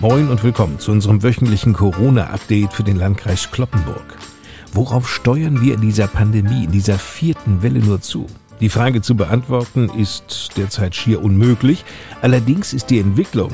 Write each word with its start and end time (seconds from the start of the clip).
Moin 0.00 0.28
und 0.28 0.44
willkommen 0.44 0.78
zu 0.78 0.92
unserem 0.92 1.24
wöchentlichen 1.24 1.72
Corona-Update 1.72 2.72
für 2.72 2.84
den 2.84 2.98
Landkreis 2.98 3.50
Kloppenburg. 3.50 4.16
Worauf 4.72 5.08
steuern 5.12 5.60
wir 5.60 5.74
in 5.74 5.80
dieser 5.80 6.06
Pandemie, 6.06 6.66
in 6.66 6.70
dieser 6.70 7.00
vierten 7.00 7.64
Welle 7.64 7.80
nur 7.80 8.00
zu? 8.00 8.28
Die 8.60 8.68
Frage 8.68 9.02
zu 9.02 9.16
beantworten 9.16 9.90
ist 9.98 10.56
derzeit 10.56 10.94
schier 10.94 11.20
unmöglich. 11.20 11.84
Allerdings 12.22 12.74
ist 12.74 12.90
die 12.90 13.00
Entwicklung 13.00 13.50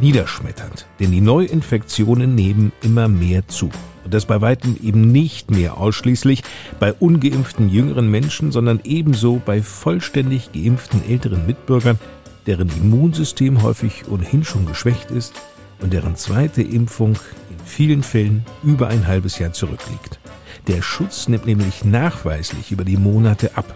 niederschmetternd, 0.00 0.86
denn 1.00 1.10
die 1.10 1.20
Neuinfektionen 1.20 2.36
nehmen 2.36 2.70
immer 2.80 3.08
mehr 3.08 3.48
zu. 3.48 3.68
Und 4.04 4.14
das 4.14 4.24
bei 4.24 4.40
weitem 4.40 4.76
eben 4.80 5.10
nicht 5.10 5.50
mehr 5.50 5.78
ausschließlich 5.78 6.44
bei 6.78 6.92
ungeimpften 6.92 7.68
jüngeren 7.70 8.08
Menschen, 8.08 8.52
sondern 8.52 8.78
ebenso 8.84 9.42
bei 9.44 9.62
vollständig 9.62 10.52
geimpften 10.52 11.02
älteren 11.08 11.44
Mitbürgern, 11.44 11.98
deren 12.46 12.68
Immunsystem 12.68 13.64
häufig 13.64 14.04
ohnehin 14.08 14.44
schon 14.44 14.64
geschwächt 14.64 15.10
ist 15.10 15.34
und 15.80 15.92
deren 15.92 16.16
zweite 16.16 16.62
Impfung 16.62 17.16
in 17.50 17.64
vielen 17.64 18.02
Fällen 18.02 18.44
über 18.62 18.88
ein 18.88 19.06
halbes 19.06 19.38
Jahr 19.38 19.52
zurückliegt. 19.52 20.18
Der 20.66 20.82
Schutz 20.82 21.28
nimmt 21.28 21.46
nämlich 21.46 21.84
nachweislich 21.84 22.72
über 22.72 22.84
die 22.84 22.96
Monate 22.96 23.56
ab. 23.56 23.74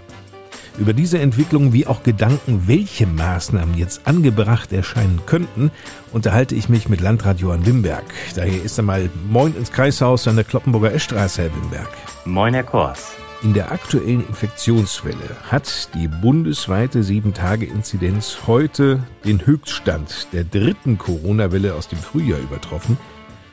Über 0.78 0.94
diese 0.94 1.18
Entwicklung 1.18 1.72
wie 1.72 1.86
auch 1.86 2.02
Gedanken, 2.02 2.66
welche 2.66 3.06
Maßnahmen 3.06 3.76
jetzt 3.76 4.06
angebracht 4.06 4.72
erscheinen 4.72 5.20
könnten, 5.26 5.70
unterhalte 6.12 6.54
ich 6.54 6.68
mich 6.68 6.88
mit 6.88 7.00
Landrat 7.00 7.40
Johann 7.40 7.66
Wimberg. 7.66 8.04
Daher 8.34 8.62
ist 8.62 8.78
einmal 8.78 9.10
Moin 9.28 9.54
ins 9.54 9.70
Kreishaus 9.70 10.26
an 10.26 10.36
der 10.36 10.44
Kloppenburger 10.44 10.92
Eschstraße, 10.94 11.42
Herr 11.42 11.54
Wimberg. 11.54 11.90
Moin, 12.24 12.54
Herr 12.54 12.64
Kors. 12.64 13.12
In 13.42 13.54
der 13.54 13.72
aktuellen 13.72 14.24
Infektionswelle 14.28 15.36
hat 15.50 15.88
die 15.94 16.06
bundesweite 16.06 17.00
7-Tage-Inzidenz 17.00 18.46
heute 18.46 19.02
den 19.24 19.44
Höchststand 19.44 20.28
der 20.32 20.44
dritten 20.44 20.96
Corona-Welle 20.96 21.74
aus 21.74 21.88
dem 21.88 21.98
Frühjahr 21.98 22.38
übertroffen. 22.38 22.96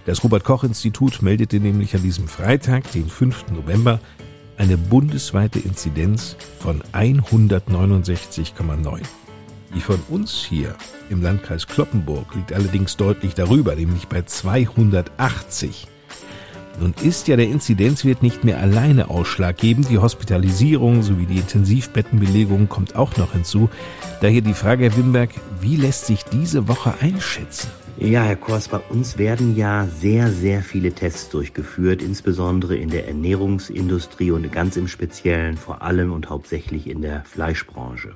Das 0.05 0.23
Robert-Koch-Institut 0.23 1.23
meldete 1.23 1.59
nämlich 1.59 1.95
an 1.95 2.03
diesem 2.03 2.27
Freitag, 2.27 2.91
den 2.91 3.09
5. 3.09 3.49
November, 3.49 3.99
eine 4.57 4.77
bundesweite 4.77 5.57
Inzidenz 5.57 6.35
von 6.59 6.83
169,9. 6.93 9.01
Die 9.73 9.81
von 9.81 9.99
uns 10.09 10.45
hier 10.47 10.75
im 11.09 11.23
Landkreis 11.23 11.65
Kloppenburg 11.65 12.35
liegt 12.35 12.53
allerdings 12.53 12.95
deutlich 12.95 13.33
darüber, 13.33 13.73
nämlich 13.73 14.07
bei 14.07 14.21
280. 14.21 15.87
Nun 16.79 16.93
ist 17.03 17.27
ja 17.27 17.35
der 17.35 17.47
Inzidenzwert 17.47 18.23
nicht 18.23 18.43
mehr 18.43 18.59
alleine 18.59 19.09
ausschlaggebend. 19.09 19.89
Die 19.89 19.97
Hospitalisierung 19.97 21.03
sowie 21.03 21.25
die 21.25 21.37
Intensivbettenbelegung 21.37 22.69
kommt 22.69 22.95
auch 22.95 23.17
noch 23.17 23.33
hinzu. 23.33 23.69
Daher 24.21 24.41
die 24.41 24.53
Frage, 24.53 24.85
Herr 24.85 24.97
Wimberg, 24.97 25.31
wie 25.59 25.75
lässt 25.75 26.05
sich 26.05 26.23
diese 26.23 26.67
Woche 26.67 26.93
einschätzen? 27.01 27.69
Ja, 27.97 28.23
Herr 28.23 28.37
Kors, 28.37 28.69
bei 28.69 28.77
uns 28.77 29.17
werden 29.17 29.57
ja 29.57 29.85
sehr, 29.85 30.29
sehr 30.29 30.61
viele 30.61 30.93
Tests 30.93 31.27
durchgeführt, 31.29 32.01
insbesondere 32.01 32.77
in 32.77 32.89
der 32.89 33.09
Ernährungsindustrie 33.09 34.31
und 34.31 34.49
ganz 34.53 34.77
im 34.77 34.87
Speziellen 34.87 35.57
vor 35.57 35.81
allem 35.81 36.13
und 36.13 36.29
hauptsächlich 36.29 36.87
in 36.87 37.01
der 37.01 37.25
Fleischbranche. 37.25 38.15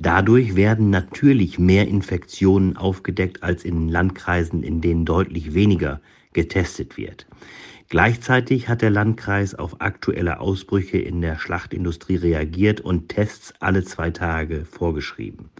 Dadurch 0.00 0.54
werden 0.54 0.90
natürlich 0.90 1.58
mehr 1.58 1.88
Infektionen 1.88 2.76
aufgedeckt 2.76 3.42
als 3.42 3.64
in 3.64 3.88
Landkreisen, 3.88 4.62
in 4.62 4.80
denen 4.80 5.04
deutlich 5.04 5.54
weniger 5.54 6.00
getestet 6.32 6.96
wird. 6.96 7.26
Gleichzeitig 7.88 8.68
hat 8.68 8.82
der 8.82 8.90
Landkreis 8.90 9.56
auf 9.56 9.80
aktuelle 9.80 10.38
Ausbrüche 10.38 10.98
in 10.98 11.20
der 11.20 11.36
Schlachtindustrie 11.36 12.14
reagiert 12.14 12.80
und 12.80 13.08
Tests 13.08 13.54
alle 13.58 13.82
zwei 13.82 14.10
Tage 14.10 14.64
vorgeschrieben. 14.66 15.50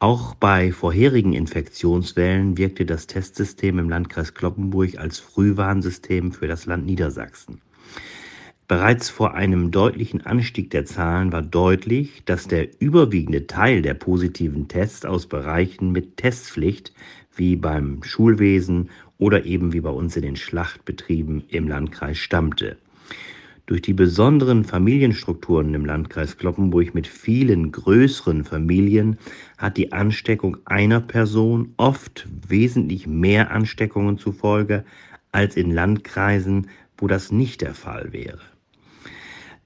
Auch 0.00 0.34
bei 0.34 0.72
vorherigen 0.72 1.32
Infektionswellen 1.32 2.58
wirkte 2.58 2.84
das 2.84 3.06
Testsystem 3.06 3.78
im 3.78 3.88
Landkreis 3.88 4.34
Kloppenburg 4.34 4.98
als 4.98 5.20
Frühwarnsystem 5.20 6.32
für 6.32 6.48
das 6.48 6.66
Land 6.66 6.86
Niedersachsen. 6.86 7.60
Bereits 8.66 9.10
vor 9.10 9.34
einem 9.34 9.70
deutlichen 9.70 10.24
Anstieg 10.24 10.70
der 10.70 10.86
Zahlen 10.86 11.32
war 11.32 11.42
deutlich, 11.42 12.22
dass 12.24 12.48
der 12.48 12.80
überwiegende 12.80 13.46
Teil 13.46 13.82
der 13.82 13.92
positiven 13.92 14.68
Tests 14.68 15.04
aus 15.04 15.26
Bereichen 15.26 15.92
mit 15.92 16.16
Testpflicht 16.16 16.94
wie 17.36 17.56
beim 17.56 18.02
Schulwesen 18.02 18.88
oder 19.18 19.44
eben 19.44 19.74
wie 19.74 19.80
bei 19.80 19.90
uns 19.90 20.16
in 20.16 20.22
den 20.22 20.36
Schlachtbetrieben 20.36 21.44
im 21.48 21.68
Landkreis 21.68 22.16
stammte. 22.16 22.78
Durch 23.66 23.82
die 23.82 23.92
besonderen 23.92 24.64
Familienstrukturen 24.64 25.74
im 25.74 25.84
Landkreis 25.84 26.38
Kloppenburg 26.38 26.94
mit 26.94 27.06
vielen 27.06 27.70
größeren 27.70 28.44
Familien 28.44 29.18
hat 29.58 29.76
die 29.76 29.92
Ansteckung 29.92 30.56
einer 30.64 31.00
Person 31.00 31.74
oft 31.76 32.26
wesentlich 32.48 33.06
mehr 33.06 33.50
Ansteckungen 33.50 34.16
zufolge 34.16 34.86
als 35.32 35.54
in 35.56 35.70
Landkreisen, 35.70 36.68
wo 36.96 37.08
das 37.08 37.30
nicht 37.30 37.60
der 37.60 37.74
Fall 37.74 38.14
wäre. 38.14 38.53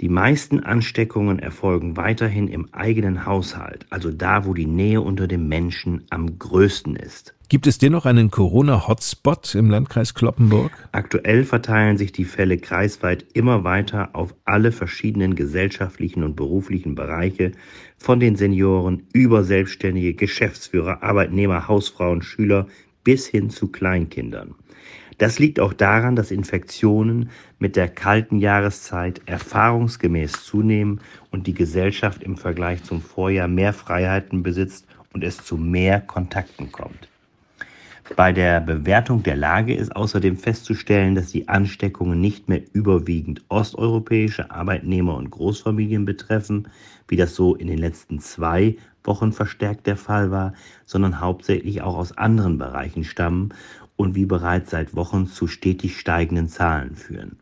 Die 0.01 0.09
meisten 0.09 0.61
Ansteckungen 0.61 1.41
erfolgen 1.41 1.97
weiterhin 1.97 2.47
im 2.47 2.73
eigenen 2.73 3.27
Haushalt, 3.27 3.85
also 3.91 4.13
da, 4.13 4.47
wo 4.47 4.55
die 4.55 4.67
Nähe 4.67 5.01
unter 5.01 5.27
dem 5.27 5.49
Menschen 5.49 6.05
am 6.11 6.39
größten 6.39 6.95
ist. 6.95 7.35
Gibt 7.49 7.67
es 7.67 7.79
dennoch 7.79 8.07
einen 8.07 8.31
Corona-Hotspot 8.31 9.57
im 9.57 9.71
Landkreis 9.71 10.15
Kloppenburg? 10.15 10.71
Aktuell 10.93 11.43
verteilen 11.43 11.99
sich 11.99 12.13
die 12.13 12.27
Fälle 12.27 12.59
kreisweit 12.59 13.25
immer 13.33 13.65
weiter 13.65 14.11
auf 14.13 14.37
alle 14.45 14.71
verschiedenen 14.71 15.35
gesellschaftlichen 15.35 16.23
und 16.23 16.37
beruflichen 16.37 16.95
Bereiche, 16.95 17.51
von 17.97 18.21
den 18.21 18.37
Senioren 18.37 19.03
über 19.13 19.43
Selbstständige, 19.43 20.15
Geschäftsführer, 20.15 21.03
Arbeitnehmer, 21.03 21.67
Hausfrauen, 21.67 22.23
Schüler 22.23 22.69
bis 23.03 23.27
hin 23.27 23.51
zu 23.51 23.69
Kleinkindern. 23.69 24.55
Das 25.19 25.41
liegt 25.41 25.59
auch 25.59 25.73
daran, 25.73 26.15
dass 26.15 26.31
Infektionen 26.31 27.31
mit 27.59 27.75
der 27.75 27.89
kalten 27.89 28.39
Jahreszeit 28.39 29.21
erfahrungsgemäß 29.27 30.45
zunehmen 30.45 31.01
und 31.33 31.49
die 31.49 31.55
Gesellschaft 31.55 32.23
im 32.23 32.37
Vergleich 32.37 32.84
zum 32.84 33.03
Vorjahr 33.03 33.49
mehr 33.49 33.73
Freiheiten 33.73 34.45
besitzt 34.45 34.87
und 35.12 35.25
es 35.25 35.45
zu 35.45 35.56
mehr 35.56 36.01
Kontakten 36.01 36.71
kommt. 36.71 37.09
Bei 38.17 38.33
der 38.33 38.61
Bewertung 38.61 39.23
der 39.23 39.37
Lage 39.37 39.75
ist 39.75 39.95
außerdem 39.95 40.39
festzustellen, 40.39 41.15
dass 41.15 41.31
die 41.31 41.49
Ansteckungen 41.49 42.21
nicht 42.21 42.49
mehr 42.49 42.62
überwiegend 42.73 43.43
osteuropäische 43.49 44.50
Arbeitnehmer 44.50 45.17
und 45.17 45.31
Großfamilien 45.31 46.06
betreffen, 46.06 46.69
wie 47.09 47.17
das 47.17 47.35
so 47.35 47.55
in 47.55 47.67
den 47.67 47.79
letzten 47.79 48.21
zwei 48.21 48.77
Wochen 49.05 49.33
verstärkt 49.33 49.87
der 49.87 49.97
Fall 49.97 50.31
war, 50.31 50.55
sondern 50.87 51.21
hauptsächlich 51.21 51.83
auch 51.83 51.97
aus 51.97 52.17
anderen 52.17 52.56
Bereichen 52.56 53.05
stammen 53.05 53.53
und 53.99 54.15
wie 54.15 54.27
bereits 54.27 54.71
seit 54.71 54.95
Wochen 54.95 55.27
zu 55.27 55.49
stetig 55.49 55.99
steigenden 55.99 56.49
Zahlen 56.49 56.95
führen. 56.95 57.37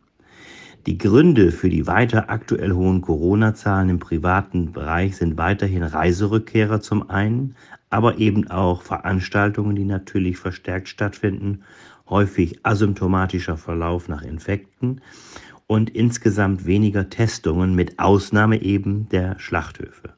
Die 0.86 0.98
Gründe 0.98 1.52
für 1.52 1.68
die 1.68 1.86
weiter 1.86 2.30
aktuell 2.30 2.72
hohen 2.72 3.02
Corona-Zahlen 3.02 3.90
im 3.90 3.98
privaten 3.98 4.72
Bereich 4.72 5.16
sind 5.16 5.36
weiterhin 5.36 5.82
Reiserückkehrer 5.82 6.80
zum 6.80 7.10
einen, 7.10 7.56
aber 7.90 8.18
eben 8.18 8.50
auch 8.50 8.82
Veranstaltungen, 8.82 9.76
die 9.76 9.84
natürlich 9.84 10.38
verstärkt 10.38 10.88
stattfinden, 10.88 11.62
häufig 12.08 12.64
asymptomatischer 12.64 13.56
Verlauf 13.56 14.08
nach 14.08 14.22
Infekten 14.22 15.02
und 15.66 15.90
insgesamt 15.90 16.64
weniger 16.64 17.10
Testungen 17.10 17.74
mit 17.74 17.98
Ausnahme 17.98 18.62
eben 18.62 19.08
der 19.10 19.38
Schlachthöfe. 19.38 20.15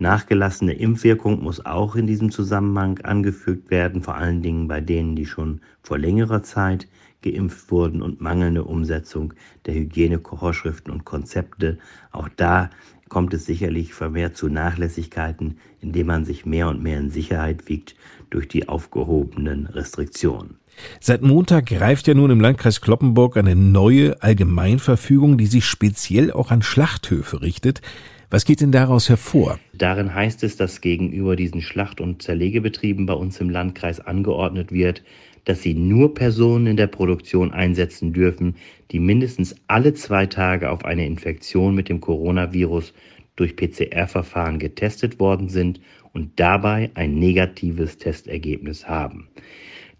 Nachgelassene 0.00 0.72
Impfwirkung 0.72 1.42
muss 1.42 1.64
auch 1.66 1.94
in 1.94 2.06
diesem 2.06 2.30
Zusammenhang 2.30 2.98
angefügt 3.00 3.70
werden, 3.70 4.02
vor 4.02 4.14
allen 4.16 4.40
Dingen 4.40 4.66
bei 4.66 4.80
denen, 4.80 5.14
die 5.14 5.26
schon 5.26 5.60
vor 5.82 5.98
längerer 5.98 6.42
Zeit 6.42 6.88
geimpft 7.22 7.70
wurden 7.70 8.00
und 8.00 8.18
mangelnde 8.18 8.64
Umsetzung 8.64 9.34
der 9.66 9.74
Hygienevorschriften 9.74 10.90
und 10.90 11.04
Konzepte. 11.04 11.76
Auch 12.12 12.30
da 12.34 12.70
kommt 13.10 13.34
es 13.34 13.44
sicherlich 13.44 13.92
vermehrt 13.92 14.38
zu 14.38 14.48
Nachlässigkeiten, 14.48 15.58
indem 15.82 16.06
man 16.06 16.24
sich 16.24 16.46
mehr 16.46 16.68
und 16.68 16.82
mehr 16.82 16.98
in 16.98 17.10
Sicherheit 17.10 17.68
wiegt 17.68 17.94
durch 18.30 18.48
die 18.48 18.70
aufgehobenen 18.70 19.66
Restriktionen. 19.66 20.56
Seit 20.98 21.20
Montag 21.20 21.66
greift 21.66 22.06
ja 22.06 22.14
nun 22.14 22.30
im 22.30 22.40
Landkreis 22.40 22.80
Kloppenburg 22.80 23.36
eine 23.36 23.54
neue 23.54 24.22
Allgemeinverfügung, 24.22 25.36
die 25.36 25.46
sich 25.46 25.66
speziell 25.66 26.32
auch 26.32 26.50
an 26.50 26.62
Schlachthöfe 26.62 27.42
richtet. 27.42 27.82
Was 28.32 28.44
geht 28.44 28.60
denn 28.60 28.70
daraus 28.70 29.08
hervor? 29.08 29.58
Darin 29.74 30.14
heißt 30.14 30.44
es, 30.44 30.56
dass 30.56 30.80
gegenüber 30.80 31.34
diesen 31.34 31.62
Schlacht- 31.62 32.00
und 32.00 32.22
Zerlegebetrieben 32.22 33.04
bei 33.04 33.14
uns 33.14 33.40
im 33.40 33.50
Landkreis 33.50 33.98
angeordnet 33.98 34.70
wird, 34.70 35.02
dass 35.46 35.62
sie 35.62 35.74
nur 35.74 36.14
Personen 36.14 36.68
in 36.68 36.76
der 36.76 36.86
Produktion 36.86 37.52
einsetzen 37.52 38.12
dürfen, 38.12 38.54
die 38.92 39.00
mindestens 39.00 39.56
alle 39.66 39.94
zwei 39.94 40.26
Tage 40.26 40.70
auf 40.70 40.84
eine 40.84 41.06
Infektion 41.06 41.74
mit 41.74 41.88
dem 41.88 42.00
Coronavirus 42.00 42.94
durch 43.34 43.56
PCR-Verfahren 43.56 44.60
getestet 44.60 45.18
worden 45.18 45.48
sind 45.48 45.80
und 46.12 46.38
dabei 46.38 46.90
ein 46.94 47.14
negatives 47.16 47.98
Testergebnis 47.98 48.86
haben. 48.86 49.28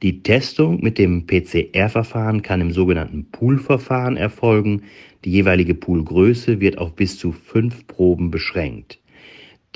Die 0.02 0.23
Testung 0.23 0.82
mit 0.82 0.97
dem 0.97 1.26
PCR-Verfahren 1.26 2.41
kann 2.41 2.62
im 2.62 2.73
sogenannten 2.73 3.31
Pool-Verfahren 3.31 4.17
erfolgen. 4.17 4.85
Die 5.26 5.31
jeweilige 5.31 5.75
Poolgröße 5.75 6.61
wird 6.61 6.79
auf 6.79 6.94
bis 6.94 7.19
zu 7.19 7.32
fünf 7.32 7.87
Proben 7.87 8.31
beschränkt. 8.31 8.99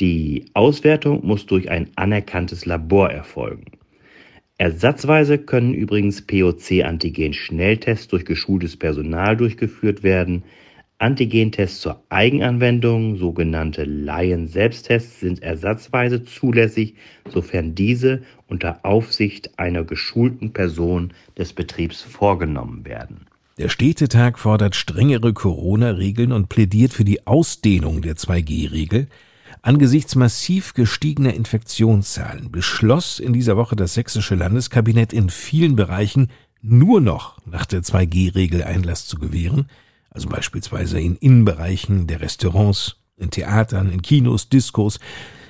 Die 0.01 0.47
Auswertung 0.55 1.27
muss 1.27 1.45
durch 1.45 1.71
ein 1.71 1.91
anerkanntes 1.97 2.65
Labor 2.65 3.11
erfolgen. 3.11 3.67
Ersatzweise 4.57 5.37
können 5.37 5.75
übrigens 5.75 6.23
POC-Antigen-Schnelltests 6.23 8.09
durch 8.09 8.25
geschultes 8.25 8.77
Personal 8.79 9.37
durchgeführt 9.37 10.03
werden. 10.03 10.45
Antigentests 11.05 11.83
zur 11.83 12.03
Eigenanwendung, 12.09 13.19
sogenannte 13.19 13.85
Laien-Selbsttests, 13.85 15.21
sind 15.21 15.43
ersatzweise 15.43 16.25
zulässig, 16.25 16.95
sofern 17.29 17.75
diese 17.75 18.23
unter 18.49 18.87
Aufsicht 18.87 19.59
einer 19.59 19.85
geschulten 19.85 20.55
Person 20.55 21.13
des 21.37 21.53
Betriebs 21.53 22.01
vorgenommen 22.01 22.87
werden. 22.87 23.27
Der 23.59 23.69
Städtetag 23.69 24.39
fordert 24.39 24.77
strengere 24.77 25.35
Corona-Regeln 25.35 26.33
und 26.33 26.49
plädiert 26.49 26.95
für 26.95 27.05
die 27.05 27.27
Ausdehnung 27.27 28.01
der 28.01 28.15
2G-Regel. 28.15 29.09
Angesichts 29.61 30.15
massiv 30.15 30.73
gestiegener 30.73 31.35
Infektionszahlen 31.35 32.51
beschloss 32.51 33.21
in 33.21 33.35
dieser 33.35 33.59
Woche 33.59 33.77
das 33.77 33.93
sächsische 33.93 34.37
Landeskabinett 34.37 35.13
in 35.13 35.29
vielen 35.29 35.77
Bereichen 35.77 36.29
nur 36.63 37.03
noch 37.03 37.37
nach 37.45 37.67
der 37.67 37.83
2G-Regel 37.83 38.63
Einlass 38.65 39.07
zu 39.07 39.19
gewähren– 39.19 39.69
also 40.15 40.29
beispielsweise 40.29 41.01
in 41.01 41.17
Innenbereichen 41.17 42.07
der 42.07 42.21
Restaurants, 42.23 42.97
in 43.17 43.31
Theatern, 43.31 43.91
in 43.91 44.01
Kinos, 44.01 44.49
Diskos, 44.49 45.01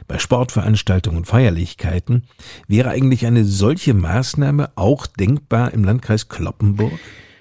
bei 0.08 0.18
Sportveranstaltungen 0.18 1.18
und 1.18 1.26
Feierlichkeiten, 1.26 2.24
wäre 2.66 2.90
eigentlich 2.90 3.26
eine 3.26 3.44
solche 3.44 3.94
Maßnahme 3.94 4.70
auch 4.74 5.06
denkbar 5.06 5.72
im 5.72 5.84
Landkreis 5.84 6.28
Kloppenburg? 6.28 6.92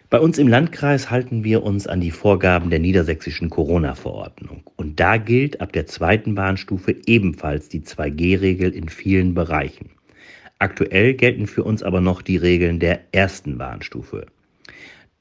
Bei 0.09 0.19
uns 0.19 0.37
im 0.37 0.47
Landkreis 0.47 1.09
halten 1.09 1.43
wir 1.43 1.63
uns 1.63 1.87
an 1.87 1.99
die 1.99 2.11
Vorgaben 2.11 2.69
der 2.69 2.79
niedersächsischen 2.79 3.49
Corona-Verordnung. 3.49 4.69
Und 4.75 4.99
da 4.99 5.17
gilt 5.17 5.59
ab 5.59 5.73
der 5.73 5.87
zweiten 5.87 6.37
Warnstufe 6.37 6.95
ebenfalls 7.07 7.67
die 7.67 7.81
2G-Regel 7.81 8.71
in 8.73 8.89
vielen 8.89 9.33
Bereichen. 9.33 9.89
Aktuell 10.59 11.15
gelten 11.15 11.47
für 11.47 11.63
uns 11.63 11.83
aber 11.83 11.99
noch 11.99 12.21
die 12.21 12.37
Regeln 12.37 12.79
der 12.79 13.13
ersten 13.13 13.57
Warnstufe. 13.57 14.27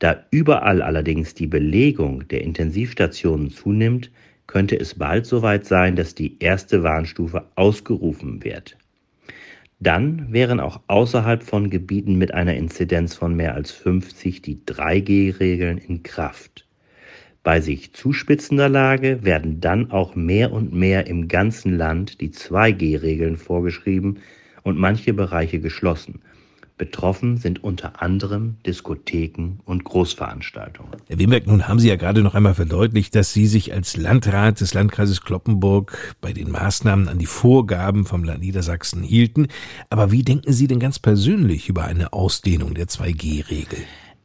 Da 0.02 0.24
überall 0.32 0.82
allerdings 0.82 1.32
die 1.32 1.46
Belegung 1.46 2.26
der 2.26 2.42
Intensivstationen 2.42 3.50
zunimmt, 3.50 4.10
könnte 4.48 4.76
es 4.76 4.96
bald 4.96 5.26
soweit 5.26 5.64
sein, 5.64 5.94
dass 5.94 6.16
die 6.16 6.40
erste 6.40 6.82
Warnstufe 6.82 7.44
ausgerufen 7.54 8.42
wird. 8.42 8.76
Dann 9.78 10.32
wären 10.32 10.58
auch 10.58 10.80
außerhalb 10.88 11.44
von 11.44 11.70
Gebieten 11.70 12.16
mit 12.16 12.34
einer 12.34 12.56
Inzidenz 12.56 13.14
von 13.14 13.36
mehr 13.36 13.54
als 13.54 13.70
50 13.70 14.42
die 14.42 14.58
3G-Regeln 14.66 15.78
in 15.78 16.02
Kraft. 16.02 16.66
Bei 17.44 17.60
sich 17.60 17.92
zuspitzender 17.92 18.68
Lage 18.68 19.22
werden 19.22 19.60
dann 19.60 19.92
auch 19.92 20.16
mehr 20.16 20.50
und 20.50 20.72
mehr 20.72 21.06
im 21.06 21.28
ganzen 21.28 21.76
Land 21.78 22.20
die 22.20 22.30
2G-Regeln 22.30 23.36
vorgeschrieben 23.36 24.18
und 24.64 24.76
manche 24.76 25.14
Bereiche 25.14 25.60
geschlossen, 25.60 26.22
Betroffen 26.82 27.36
sind 27.36 27.62
unter 27.62 28.02
anderem 28.02 28.56
Diskotheken 28.66 29.60
und 29.66 29.84
Großveranstaltungen. 29.84 30.90
Herr 31.06 31.16
Wimberg, 31.20 31.46
nun 31.46 31.68
haben 31.68 31.78
Sie 31.78 31.86
ja 31.86 31.94
gerade 31.94 32.22
noch 32.22 32.34
einmal 32.34 32.54
verdeutlicht, 32.54 33.14
dass 33.14 33.32
Sie 33.32 33.46
sich 33.46 33.72
als 33.72 33.96
Landrat 33.96 34.60
des 34.60 34.74
Landkreises 34.74 35.22
Kloppenburg 35.22 36.16
bei 36.20 36.32
den 36.32 36.50
Maßnahmen 36.50 37.06
an 37.06 37.20
die 37.20 37.26
Vorgaben 37.26 38.04
vom 38.04 38.24
Land 38.24 38.40
Niedersachsen 38.40 39.04
hielten. 39.04 39.46
Aber 39.90 40.10
wie 40.10 40.24
denken 40.24 40.52
Sie 40.52 40.66
denn 40.66 40.80
ganz 40.80 40.98
persönlich 40.98 41.68
über 41.68 41.84
eine 41.84 42.12
Ausdehnung 42.12 42.74
der 42.74 42.88
2G-Regel? 42.88 43.78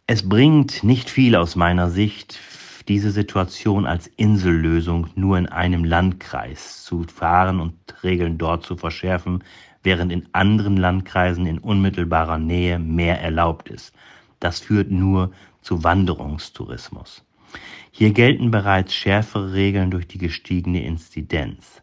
Es 0.07 0.27
bringt 0.27 0.83
nicht 0.83 1.11
viel 1.11 1.35
aus 1.35 1.55
meiner 1.55 1.91
Sicht, 1.91 2.39
diese 2.87 3.11
Situation 3.11 3.85
als 3.85 4.07
Insellösung 4.15 5.11
nur 5.13 5.37
in 5.37 5.45
einem 5.45 5.83
Landkreis 5.83 6.83
zu 6.83 7.03
fahren 7.03 7.59
und 7.59 7.75
Regeln 8.01 8.39
dort 8.39 8.65
zu 8.65 8.77
verschärfen, 8.77 9.43
während 9.87 10.11
in 10.11 10.27
anderen 10.33 10.75
Landkreisen 10.75 11.45
in 11.45 11.59
unmittelbarer 11.59 12.37
Nähe 12.37 12.77
mehr 12.77 13.21
erlaubt 13.21 13.69
ist. 13.69 13.95
Das 14.41 14.59
führt 14.59 14.91
nur 14.91 15.31
zu 15.61 15.85
Wanderungstourismus. 15.85 17.23
Hier 17.91 18.11
gelten 18.11 18.51
bereits 18.51 18.93
schärfere 18.93 19.53
Regeln 19.53 19.89
durch 19.89 20.05
die 20.05 20.17
gestiegene 20.17 20.83
Inzidenz. 20.83 21.81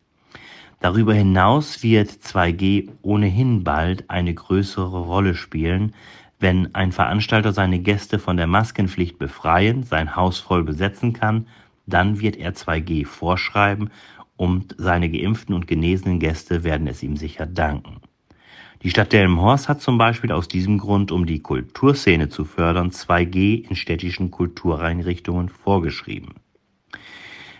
Darüber 0.81 1.15
hinaus 1.15 1.83
wird 1.83 2.11
2G 2.11 2.91
ohnehin 3.01 3.65
bald 3.65 4.11
eine 4.11 4.35
größere 4.35 5.01
Rolle 5.01 5.35
spielen, 5.35 5.95
wenn 6.39 6.75
ein 6.75 6.93
Veranstalter 6.93 7.55
seine 7.55 7.79
Gäste 7.79 8.19
von 8.19 8.37
der 8.37 8.47
Maskenpflicht 8.47 9.19
befreien, 9.19 9.83
sein 9.83 10.15
Haus 10.15 10.41
voll 10.41 10.62
besetzen 10.62 11.15
kann, 11.15 11.47
dann 11.87 12.21
wird 12.21 12.37
er 12.37 12.53
2G 12.53 13.06
vorschreiben 13.06 13.89
und 14.36 14.75
seine 14.78 15.10
geimpften 15.10 15.54
und 15.54 15.66
genesenen 15.66 16.19
Gäste 16.19 16.64
werden 16.64 16.86
es 16.86 17.02
ihm 17.02 17.16
sicher 17.16 17.46
danken. 17.46 18.00
Die 18.82 18.90
Stadt 18.90 19.12
Delmenhorst 19.12 19.69
hat 19.69 19.81
zum 19.81 19.96
Beispiel 19.96 20.31
aus 20.31 20.46
diesem 20.46 20.76
Grund, 20.76 21.10
um 21.10 21.25
die 21.25 21.40
Kulturszene 21.40 22.28
zu 22.28 22.44
fördern, 22.44 22.90
2G 22.90 23.66
in 23.69 23.76
städtischen 23.76 24.31
Kultureinrichtungen 24.31 25.48
vorgeschrieben. 25.48 26.34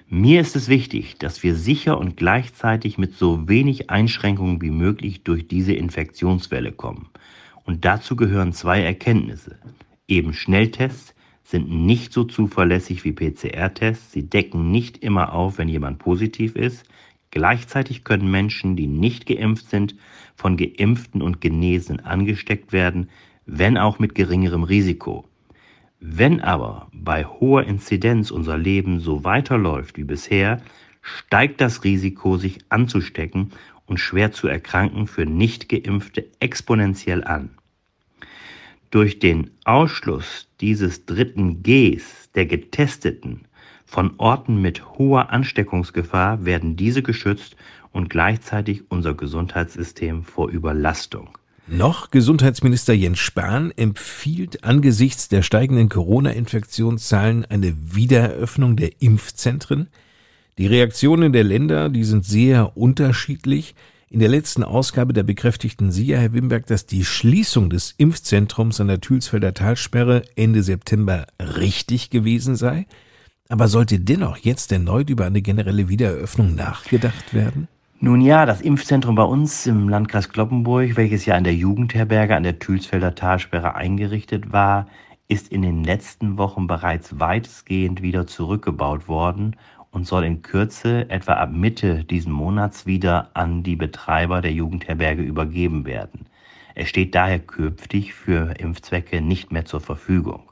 Mir 0.07 0.43
ist 0.43 0.55
es 0.55 0.69
wichtig, 0.69 1.17
dass 1.19 1.43
wir 1.43 1.55
sicher 1.55 1.99
und 1.99 2.19
gleichzeitig 2.19 2.99
mit 2.99 3.15
so 3.15 3.49
wenig 3.49 3.89
Einschränkungen 3.89 4.61
wie 4.61 4.71
möglich 4.71 5.25
durch 5.25 5.49
diese 5.49 5.73
Infektionswelle 5.73 6.73
kommen. 6.73 7.09
Und 7.65 7.87
dazu 7.87 8.15
gehören 8.17 8.53
zwei 8.53 8.83
Erkenntnisse. 8.83 9.59
Eben 10.07 10.35
Schnelltests, 10.35 11.14
sind 11.45 11.71
nicht 11.71 12.13
so 12.13 12.25
zuverlässig 12.25 13.05
wie 13.05 13.13
PCR-Tests. 13.13 14.13
Sie 14.13 14.29
decken 14.29 14.71
nicht 14.71 14.99
immer 14.99 15.33
auf, 15.33 15.59
wenn 15.59 15.69
jemand 15.69 15.99
positiv 15.99 16.57
ist. 16.57 16.85
Gleichzeitig 17.31 18.03
können 18.03 18.31
Menschen, 18.31 18.77
die 18.77 18.87
nicht 18.87 19.27
geimpft 19.27 19.69
sind, 19.69 19.95
von 20.35 20.57
geimpften 20.57 21.21
und 21.21 21.41
Genesenen 21.41 22.05
angesteckt 22.05 22.73
werden, 22.73 23.11
wenn 23.47 23.77
auch 23.77 23.99
mit 23.99 24.15
geringerem 24.15 24.63
Risiko. 24.63 25.29
Wenn 26.01 26.41
aber 26.41 26.89
bei 26.93 27.25
hoher 27.25 27.65
Inzidenz 27.65 28.31
unser 28.31 28.59
Leben 28.59 29.01
so 29.01 29.25
weiterläuft 29.25 29.97
wie 29.97 30.05
bisher, 30.05 30.61
steigt 31.03 31.61
das 31.61 31.85
Risiko, 31.85 32.37
sich 32.37 32.61
anzustecken 32.71 33.53
und 33.87 33.99
schwer 33.99 34.33
zu 34.33 34.49
erkranken 34.49 35.07
für 35.07 35.27
Nichtgeimpfte 35.27 36.27
exponentiell 36.41 37.23
an. 37.25 37.51
Durch 38.95 39.19
den 39.19 39.51
Ausschluss 39.65 40.47
dieses 40.61 41.05
dritten 41.05 41.65
Gs 41.65 42.31
der 42.37 42.47
Getesteten 42.47 43.41
von 43.85 44.13
Orten 44.19 44.63
mit 44.63 44.87
hoher 44.87 45.31
Ansteckungsgefahr 45.31 46.45
werden 46.45 46.77
diese 46.77 47.03
geschützt 47.03 47.57
und 47.91 48.09
gleichzeitig 48.09 48.85
unser 48.91 49.15
Gesundheitssystem 49.15 50.23
vor 50.23 50.49
Überlastung. 50.49 51.37
Noch 51.67 52.13
Gesundheitsminister 52.13 52.95
Jens 52.95 53.19
Spahn 53.19 53.73
empfiehlt 53.75 54.63
angesichts 54.63 55.29
der 55.29 55.43
steigenden 55.43 55.89
Corona-Infektionszahlen 55.89 57.47
eine 57.47 57.75
Wiedereröffnung 57.97 58.77
der 58.77 59.03
Impfzentren. 59.03 59.89
Die 60.57 60.69
Reaktionen 60.69 61.33
der 61.33 61.43
Länder, 61.43 61.89
die 61.89 62.05
sind 62.05 62.25
sehr 62.25 62.77
unterschiedlich. 62.77 63.75
In 64.11 64.21
der 64.21 64.29
letzten 64.29 64.63
Ausgabe 64.63 65.13
der 65.13 65.23
bekräftigten 65.23 65.91
Sie 65.91 66.07
ja, 66.07 66.19
Herr 66.19 66.33
Wimberg, 66.33 66.67
dass 66.67 66.87
die 66.87 67.05
Schließung 67.05 67.71
des 67.71 67.95
Impfzentrums 67.97 68.81
an 68.81 68.89
der 68.89 69.01
Thülsfelder 69.01 69.55
Talsperre 69.55 70.23
Ende 70.37 70.63
September 70.63 71.27
richtig 71.41 72.11
gewesen 72.11 72.55
sei. 72.55 72.87
Aber 73.49 73.69
sollte 73.69 74.01
dennoch 74.01 74.37
jetzt 74.37 74.73
erneut 74.73 75.11
über 75.11 75.27
eine 75.27 75.43
generelle 75.43 75.89
Wiedereröffnung 75.89 76.55
nachgedacht 76.55 77.35
werden? 77.35 77.69
Nun 78.01 78.21
ja, 78.21 78.45
das 78.45 78.61
Impfzentrum 78.61 79.15
bei 79.15 79.23
uns 79.23 79.67
im 79.67 79.89
Landkreis 79.89 80.29
Kloppenburg, 80.29 80.97
welches 80.97 81.25
ja 81.25 81.37
an 81.37 81.45
der 81.45 81.55
Jugendherberge 81.55 82.37
an 82.37 82.43
der 82.43 82.59
Thülsfelder 82.59 83.15
Talsperre 83.15 83.75
eingerichtet 83.75 84.53
war, 84.53 84.87
ist 85.29 85.49
in 85.49 85.63
den 85.63 85.85
letzten 85.85 86.37
Wochen 86.37 86.67
bereits 86.67 87.19
weitestgehend 87.19 88.03
wieder 88.03 88.27
zurückgebaut 88.27 89.09
worden 89.09 89.57
und 89.95 90.07
soll 90.07 90.25
in 90.25 90.43
Kürze 90.43 91.09
etwa 91.09 91.35
ab 91.35 91.53
Mitte 91.53 92.05
diesen 92.05 92.33
Monats 92.33 92.85
wieder 92.85 93.31
an 93.33 93.63
die 93.63 93.77
Betreiber 93.77 94.43
der 94.43 94.53
Jugendherberge 94.53 95.23
übergeben 95.23 95.87
werden. 95.87 96.27
Es 96.75 96.89
steht 96.89 97.15
daher 97.15 97.39
künftig 97.39 98.13
für 98.13 98.59
Impfzwecke 98.59 99.21
nicht 99.21 99.53
mehr 99.53 99.65
zur 99.65 99.81
Verfügung. 99.81 100.51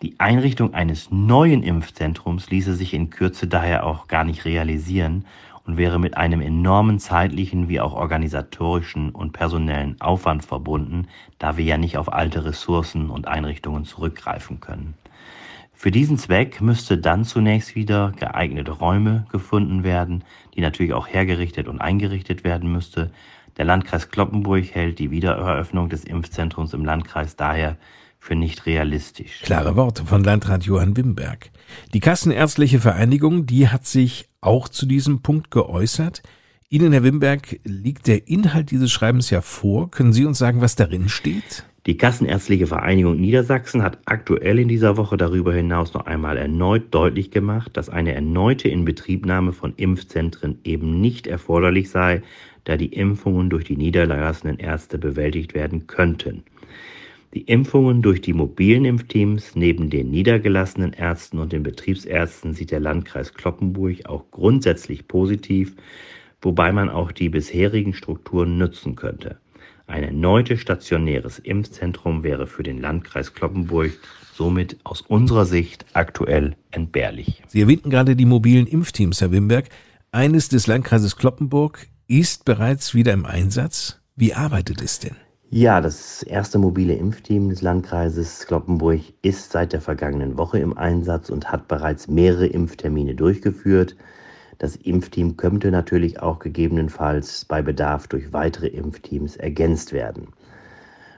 Die 0.00 0.14
Einrichtung 0.20 0.74
eines 0.74 1.10
neuen 1.10 1.64
Impfzentrums 1.64 2.48
ließe 2.50 2.74
sich 2.74 2.94
in 2.94 3.10
Kürze 3.10 3.48
daher 3.48 3.84
auch 3.84 4.06
gar 4.06 4.22
nicht 4.22 4.44
realisieren 4.44 5.24
und 5.66 5.76
wäre 5.76 5.98
mit 5.98 6.16
einem 6.16 6.40
enormen 6.40 7.00
zeitlichen 7.00 7.68
wie 7.68 7.80
auch 7.80 7.94
organisatorischen 7.94 9.10
und 9.10 9.32
personellen 9.32 10.00
Aufwand 10.00 10.44
verbunden, 10.44 11.08
da 11.40 11.56
wir 11.56 11.64
ja 11.64 11.76
nicht 11.76 11.98
auf 11.98 12.12
alte 12.12 12.44
Ressourcen 12.44 13.10
und 13.10 13.26
Einrichtungen 13.26 13.84
zurückgreifen 13.84 14.60
können. 14.60 14.94
Für 15.80 15.92
diesen 15.92 16.18
Zweck 16.18 16.60
müsste 16.60 16.98
dann 16.98 17.24
zunächst 17.24 17.76
wieder 17.76 18.12
geeignete 18.18 18.72
Räume 18.72 19.26
gefunden 19.30 19.84
werden, 19.84 20.24
die 20.56 20.60
natürlich 20.60 20.92
auch 20.92 21.06
hergerichtet 21.06 21.68
und 21.68 21.80
eingerichtet 21.80 22.42
werden 22.42 22.72
müsste. 22.72 23.12
Der 23.58 23.64
Landkreis 23.64 24.08
Kloppenburg 24.08 24.74
hält 24.74 24.98
die 24.98 25.12
Wiedereröffnung 25.12 25.88
des 25.88 26.02
Impfzentrums 26.02 26.74
im 26.74 26.84
Landkreis 26.84 27.36
daher 27.36 27.76
für 28.18 28.34
nicht 28.34 28.66
realistisch. 28.66 29.42
Klare 29.42 29.76
Worte 29.76 30.04
von 30.04 30.24
Landrat 30.24 30.64
Johann 30.64 30.96
Wimberg. 30.96 31.52
Die 31.94 32.00
Kassenärztliche 32.00 32.80
Vereinigung, 32.80 33.46
die 33.46 33.68
hat 33.68 33.86
sich 33.86 34.28
auch 34.40 34.68
zu 34.68 34.84
diesem 34.84 35.22
Punkt 35.22 35.52
geäußert. 35.52 36.22
Ihnen, 36.68 36.90
Herr 36.90 37.04
Wimberg, 37.04 37.60
liegt 37.62 38.08
der 38.08 38.26
Inhalt 38.26 38.72
dieses 38.72 38.90
Schreibens 38.90 39.30
ja 39.30 39.42
vor. 39.42 39.92
Können 39.92 40.12
Sie 40.12 40.24
uns 40.24 40.38
sagen, 40.38 40.60
was 40.60 40.74
darin 40.74 41.08
steht? 41.08 41.67
Die 41.88 41.96
Kassenärztliche 41.96 42.66
Vereinigung 42.66 43.18
Niedersachsen 43.18 43.82
hat 43.82 43.98
aktuell 44.04 44.58
in 44.58 44.68
dieser 44.68 44.98
Woche 44.98 45.16
darüber 45.16 45.54
hinaus 45.54 45.94
noch 45.94 46.04
einmal 46.04 46.36
erneut 46.36 46.82
deutlich 46.90 47.30
gemacht, 47.30 47.78
dass 47.78 47.88
eine 47.88 48.12
erneute 48.12 48.68
Inbetriebnahme 48.68 49.54
von 49.54 49.72
Impfzentren 49.78 50.58
eben 50.64 51.00
nicht 51.00 51.26
erforderlich 51.26 51.88
sei, 51.88 52.20
da 52.64 52.76
die 52.76 52.92
Impfungen 52.92 53.48
durch 53.48 53.64
die 53.64 53.78
niedergelassenen 53.78 54.58
Ärzte 54.58 54.98
bewältigt 54.98 55.54
werden 55.54 55.86
könnten. 55.86 56.42
Die 57.32 57.40
Impfungen 57.40 58.02
durch 58.02 58.20
die 58.20 58.34
mobilen 58.34 58.84
Impfteams 58.84 59.56
neben 59.56 59.88
den 59.88 60.10
niedergelassenen 60.10 60.92
Ärzten 60.92 61.38
und 61.38 61.54
den 61.54 61.62
Betriebsärzten 61.62 62.52
sieht 62.52 62.70
der 62.70 62.80
Landkreis 62.80 63.32
Kloppenburg 63.32 64.04
auch 64.04 64.30
grundsätzlich 64.30 65.08
positiv, 65.08 65.74
wobei 66.42 66.70
man 66.70 66.90
auch 66.90 67.12
die 67.12 67.30
bisherigen 67.30 67.94
Strukturen 67.94 68.58
nutzen 68.58 68.94
könnte. 68.94 69.38
Ein 69.88 70.04
erneutes 70.04 70.60
stationäres 70.60 71.38
Impfzentrum 71.38 72.22
wäre 72.22 72.46
für 72.46 72.62
den 72.62 72.78
Landkreis 72.78 73.32
Kloppenburg 73.32 73.92
somit 74.34 74.76
aus 74.84 75.00
unserer 75.00 75.46
Sicht 75.46 75.86
aktuell 75.94 76.56
entbehrlich. 76.70 77.42
Sie 77.48 77.62
erwähnten 77.62 77.88
gerade 77.88 78.14
die 78.14 78.26
mobilen 78.26 78.66
Impfteams, 78.66 79.22
Herr 79.22 79.32
Wimberg. 79.32 79.70
Eines 80.12 80.50
des 80.50 80.66
Landkreises 80.66 81.16
Kloppenburg 81.16 81.86
ist 82.06 82.44
bereits 82.44 82.94
wieder 82.94 83.14
im 83.14 83.24
Einsatz. 83.24 83.98
Wie 84.14 84.34
arbeitet 84.34 84.82
es 84.82 84.98
denn? 84.98 85.16
Ja, 85.48 85.80
das 85.80 86.22
erste 86.22 86.58
mobile 86.58 86.92
Impfteam 86.92 87.48
des 87.48 87.62
Landkreises 87.62 88.46
Kloppenburg 88.46 89.00
ist 89.22 89.52
seit 89.52 89.72
der 89.72 89.80
vergangenen 89.80 90.36
Woche 90.36 90.58
im 90.58 90.76
Einsatz 90.76 91.30
und 91.30 91.50
hat 91.50 91.66
bereits 91.66 92.08
mehrere 92.08 92.46
Impftermine 92.46 93.14
durchgeführt. 93.14 93.96
Das 94.58 94.76
Impfteam 94.76 95.36
könnte 95.36 95.70
natürlich 95.70 96.20
auch 96.20 96.40
gegebenenfalls 96.40 97.44
bei 97.44 97.62
Bedarf 97.62 98.08
durch 98.08 98.32
weitere 98.32 98.66
Impfteams 98.66 99.36
ergänzt 99.36 99.92
werden. 99.92 100.28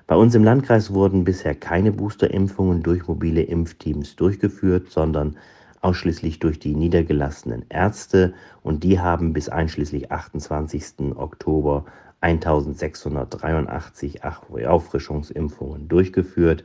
Bei 0.07 0.17
uns 0.17 0.35
im 0.35 0.45
Landkreis 0.45 0.93
wurden 0.93 1.25
bisher 1.25 1.55
keine 1.55 1.93
Boosterimpfungen 1.93 2.83
durch 2.83 3.07
mobile 3.07 3.43
Impfteams 3.43 4.17
durchgeführt, 4.17 4.91
sondern 4.91 5.37
ausschließlich 5.81 6.41
durch 6.41 6.59
die 6.59 6.75
niedergelassenen 6.75 7.65
Ärzte 7.69 8.35
und 8.63 8.85
die 8.85 9.01
haben 9.01 9.33
bis 9.33 9.49
einschließlich 9.49 10.13
28. 10.13 11.17
Oktober 11.17 11.87
1683 12.21 14.23
Auffrischungsimpfungen 14.25 15.89
durchgeführt. 15.89 16.65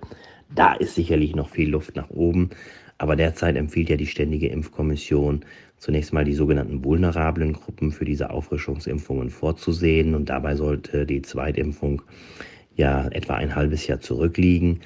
Da 0.54 0.74
ist 0.74 0.96
sicherlich 0.96 1.36
noch 1.36 1.50
viel 1.50 1.70
Luft 1.70 1.96
nach 1.96 2.10
oben, 2.10 2.50
aber 2.98 3.16
derzeit 3.16 3.56
empfiehlt 3.56 3.90
ja 3.90 3.98
die 3.98 4.08
Ständige 4.08 4.48
Impfkommission 4.48 5.44
zunächst 5.78 6.14
mal 6.14 6.26
die 6.26 6.34
sogenannten 6.34 6.84
vulnerablen 6.84 7.54
Gruppen 7.54 7.92
für 7.92 8.06
diese 8.06 8.30
Auffrischungsimpfungen 8.30 9.30
vorzusehen. 9.30 10.16
Und 10.16 10.30
dabei 10.30 10.56
sollte 10.56 11.06
die 11.06 11.22
Zweitimpfung 11.22 12.02
ja 12.76 13.08
etwa 13.10 13.36
ein 13.36 13.56
halbes 13.56 13.86
Jahr 13.88 14.00
zurückliegen. 14.00 14.80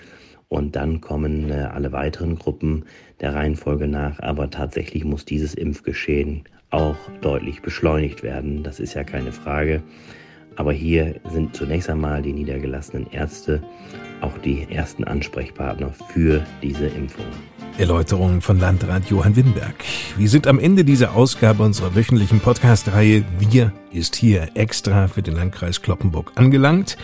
Und 0.48 0.76
dann 0.76 1.00
kommen 1.00 1.52
äh, 1.52 1.70
alle 1.72 1.92
weiteren 1.92 2.36
Gruppen 2.38 2.86
der 3.22 3.36
Reihenfolge 3.36 3.88
nach, 3.88 4.20
aber 4.20 4.50
tatsächlich 4.50 5.06
muss 5.06 5.24
dieses 5.24 5.54
Impfgeschehen 5.54 6.44
auch 6.72 6.98
deutlich 7.22 7.62
beschleunigt 7.62 8.24
werden, 8.24 8.64
das 8.64 8.80
ist 8.80 8.94
ja 8.94 9.04
keine 9.04 9.32
Frage. 9.32 9.84
Aber 10.56 10.74
hier 10.74 11.16
sind 11.32 11.56
zunächst 11.56 11.90
einmal 11.90 12.22
die 12.22 12.34
niedergelassenen 12.34 13.08
Ärzte 13.12 13.62
auch 14.22 14.38
die 14.40 14.68
ersten 14.70 15.04
Ansprechpartner 15.04 15.92
für 16.12 16.46
diese 16.62 16.88
Impfungen. 16.88 17.32
Erläuterungen 17.78 18.42
von 18.42 18.60
Landrat 18.60 19.10
Johann 19.10 19.38
Wimberg. 19.38 19.76
Wir 20.18 20.28
sind 20.28 20.48
am 20.48 20.60
Ende 20.60 20.84
dieser 20.84 21.16
Ausgabe 21.16 21.64
unserer 21.64 21.96
wöchentlichen 21.96 22.42
Podcast-Reihe 22.42 23.24
Wir 23.40 23.72
ist 23.92 24.18
hier 24.18 24.50
extra 24.56 25.08
für 25.08 25.22
den 25.22 25.36
Landkreis 25.36 25.82
Kloppenburg 25.82 26.34
angelangt. 26.36 26.98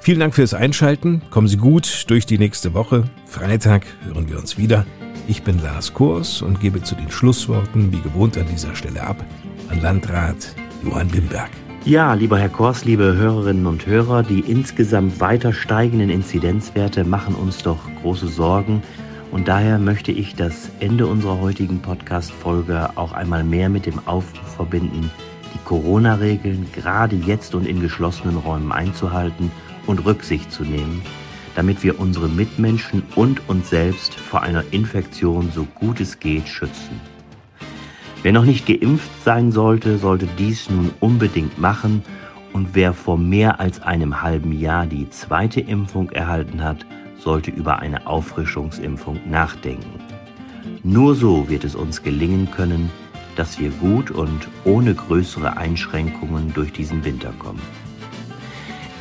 Vielen 0.00 0.20
Dank 0.20 0.34
fürs 0.34 0.52
Einschalten. 0.52 1.22
Kommen 1.30 1.48
Sie 1.48 1.56
gut 1.56 2.04
durch 2.08 2.26
die 2.26 2.38
nächste 2.38 2.74
Woche. 2.74 3.04
Freitag 3.24 3.86
hören 4.04 4.28
wir 4.28 4.38
uns 4.38 4.58
wieder. 4.58 4.84
Ich 5.28 5.42
bin 5.42 5.60
Lars 5.62 5.94
Kurs 5.94 6.42
und 6.42 6.60
gebe 6.60 6.82
zu 6.82 6.94
den 6.94 7.10
Schlussworten 7.10 7.92
wie 7.92 8.00
gewohnt 8.00 8.36
an 8.36 8.46
dieser 8.50 8.74
Stelle 8.74 9.02
ab 9.02 9.24
an 9.68 9.80
Landrat 9.80 10.54
Johann 10.84 11.12
Wimberg. 11.12 11.50
Ja, 11.86 12.14
lieber 12.14 12.36
Herr 12.36 12.48
Kors, 12.48 12.84
liebe 12.84 13.14
Hörerinnen 13.14 13.64
und 13.64 13.86
Hörer, 13.86 14.24
die 14.24 14.40
insgesamt 14.40 15.20
weiter 15.20 15.52
steigenden 15.52 16.10
Inzidenzwerte 16.10 17.04
machen 17.04 17.36
uns 17.36 17.58
doch 17.62 17.78
große 18.02 18.26
Sorgen. 18.26 18.82
Und 19.30 19.46
daher 19.46 19.78
möchte 19.78 20.10
ich 20.10 20.34
das 20.34 20.68
Ende 20.80 21.06
unserer 21.06 21.40
heutigen 21.40 21.80
Podcast-Folge 21.82 22.90
auch 22.96 23.12
einmal 23.12 23.44
mehr 23.44 23.68
mit 23.68 23.86
dem 23.86 24.04
Aufruf 24.04 24.56
verbinden, 24.56 25.12
die 25.54 25.64
Corona-Regeln 25.64 26.66
gerade 26.74 27.14
jetzt 27.14 27.54
und 27.54 27.68
in 27.68 27.78
geschlossenen 27.78 28.36
Räumen 28.36 28.72
einzuhalten 28.72 29.52
und 29.86 30.04
Rücksicht 30.04 30.50
zu 30.50 30.64
nehmen, 30.64 31.02
damit 31.54 31.84
wir 31.84 32.00
unsere 32.00 32.28
Mitmenschen 32.28 33.04
und 33.14 33.48
uns 33.48 33.70
selbst 33.70 34.12
vor 34.12 34.42
einer 34.42 34.64
Infektion 34.72 35.52
so 35.54 35.64
gut 35.76 36.00
es 36.00 36.18
geht 36.18 36.48
schützen. 36.48 37.00
Wer 38.22 38.32
noch 38.32 38.44
nicht 38.44 38.66
geimpft 38.66 39.10
sein 39.24 39.52
sollte, 39.52 39.98
sollte 39.98 40.26
dies 40.38 40.68
nun 40.70 40.90
unbedingt 41.00 41.58
machen 41.58 42.02
und 42.52 42.74
wer 42.74 42.92
vor 42.94 43.18
mehr 43.18 43.60
als 43.60 43.82
einem 43.82 44.22
halben 44.22 44.52
Jahr 44.52 44.86
die 44.86 45.08
zweite 45.10 45.60
Impfung 45.60 46.10
erhalten 46.10 46.62
hat, 46.64 46.86
sollte 47.18 47.50
über 47.50 47.80
eine 47.80 48.06
Auffrischungsimpfung 48.06 49.20
nachdenken. 49.28 50.00
Nur 50.82 51.14
so 51.14 51.48
wird 51.48 51.64
es 51.64 51.74
uns 51.74 52.02
gelingen 52.02 52.50
können, 52.50 52.90
dass 53.36 53.58
wir 53.58 53.70
gut 53.70 54.10
und 54.10 54.48
ohne 54.64 54.94
größere 54.94 55.56
Einschränkungen 55.56 56.52
durch 56.54 56.72
diesen 56.72 57.04
Winter 57.04 57.32
kommen. 57.38 57.60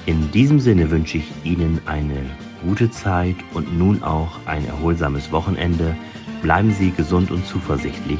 In 0.06 0.30
diesem 0.32 0.60
Sinne 0.60 0.92
wünsche 0.92 1.18
ich 1.18 1.32
Ihnen 1.44 1.80
eine 1.86 2.26
gute 2.64 2.92
Zeit 2.92 3.38
und 3.54 3.78
nun 3.78 4.04
auch 4.04 4.40
ein 4.46 4.68
erholsames 4.68 5.32
Wochenende. 5.32 5.96
Bleiben 6.42 6.72
Sie 6.72 6.92
gesund 6.92 7.32
und 7.32 7.46
zuversichtlich. 7.48 8.20